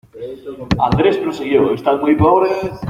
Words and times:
Andrés 0.79 1.15
prosiguió 1.17 1.75
están 1.75 1.99
muy 2.01 2.15
pobres. 2.15 2.71